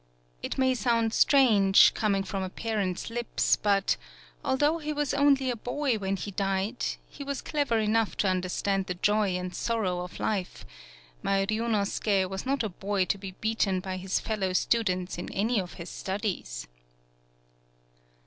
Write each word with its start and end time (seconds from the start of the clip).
It 0.41 0.57
may 0.57 0.73
sound 0.73 1.13
strange, 1.13 1.93
coming 1.93 2.23
from 2.23 2.41
a 2.41 2.49
parent's 2.49 3.11
lips, 3.11 3.55
but, 3.55 3.97
al 4.43 4.57
though 4.57 4.79
he 4.79 4.91
was 4.91 5.13
only 5.13 5.51
a 5.51 5.55
boy 5.55 5.99
when 5.99 6.15
he 6.15 6.31
died, 6.31 6.83
he 7.07 7.23
was 7.23 7.43
clever 7.43 7.77
enough 7.77 8.17
to 8.17 8.27
understand 8.27 8.87
the 8.87 8.95
joy 8.95 9.35
and 9.37 9.53
sorrow 9.53 9.99
of 9.99 10.19
life; 10.19 10.65
my 11.21 11.45
Ryunosuke 11.45 12.27
was 12.27 12.47
not 12.47 12.63
a 12.63 12.69
boy 12.69 13.05
to 13.05 13.17
be 13.19 13.33
beaten 13.41 13.79
by 13.79 13.97
his 13.97 14.19
fel 14.19 14.39
low 14.39 14.53
students 14.53 15.19
in 15.19 15.31
any 15.33 15.59
of 15.61 15.73
his 15.73 15.91
studies. 15.91 16.67